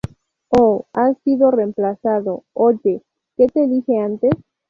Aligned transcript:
¡Oh!¿ 0.49 0.87
has 0.95 1.15
sido 1.21 1.51
reemplazado?¿ 1.51 2.43
oye, 2.53 3.03
qué 3.37 3.45
te 3.45 3.67
dije 3.67 3.99
antes? 3.99 4.31